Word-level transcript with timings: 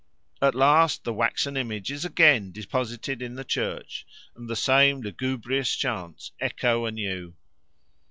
At 0.41 0.55
last 0.55 1.03
the 1.03 1.13
waxen 1.13 1.55
image 1.55 1.91
is 1.91 2.03
again 2.03 2.51
deposited 2.51 3.21
in 3.21 3.35
the 3.35 3.43
church, 3.43 4.03
and 4.35 4.49
the 4.49 4.55
same 4.55 5.01
lugubrious 5.01 5.75
chants 5.75 6.31
echo 6.39 6.85
anew. 6.87 7.35